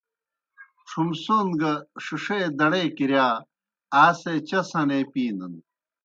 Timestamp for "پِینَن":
5.11-5.53